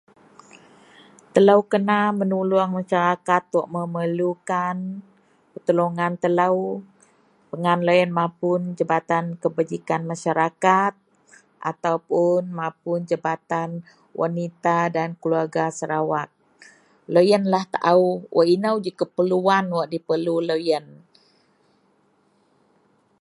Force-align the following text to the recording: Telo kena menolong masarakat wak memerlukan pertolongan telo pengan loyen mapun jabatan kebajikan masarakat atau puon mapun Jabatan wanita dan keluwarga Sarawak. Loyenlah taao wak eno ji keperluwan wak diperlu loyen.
Telo 1.33 1.57
kena 1.71 1.99
menolong 2.19 2.71
masarakat 2.77 3.43
wak 3.57 3.67
memerlukan 3.77 4.75
pertolongan 5.53 6.13
telo 6.23 6.51
pengan 7.51 7.79
loyen 7.87 8.11
mapun 8.19 8.61
jabatan 8.77 9.25
kebajikan 9.41 10.01
masarakat 10.11 10.93
atau 11.71 11.95
puon 12.07 12.43
mapun 12.59 12.99
Jabatan 13.09 13.69
wanita 14.21 14.77
dan 14.95 15.09
keluwarga 15.21 15.65
Sarawak. 15.77 16.29
Loyenlah 17.13 17.63
taao 17.73 18.03
wak 18.35 18.47
eno 18.55 18.71
ji 18.83 18.91
keperluwan 18.99 19.65
wak 19.77 19.87
diperlu 19.93 20.35
loyen. 20.49 20.85